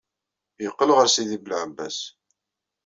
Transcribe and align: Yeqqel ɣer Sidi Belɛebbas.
Yeqqel 0.63 0.89
ɣer 0.95 1.07
Sidi 1.09 1.37
Belɛebbas. 1.43 1.97